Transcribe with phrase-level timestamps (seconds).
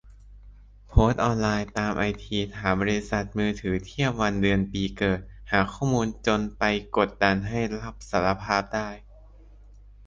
[0.87, 5.19] โพสต์ออนไลน์ ตามไอพี ถามบริษัทมือถือเทียบวันเดือนปีเกิด
[5.51, 6.63] หาข้อมูลจนไป
[6.97, 8.89] กดดันให้รับสารภาพได้